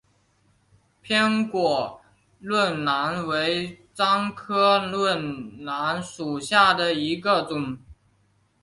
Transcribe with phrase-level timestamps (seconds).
[1.03, 2.01] 扁果
[2.39, 7.77] 润楠为樟科润楠属下的一个种。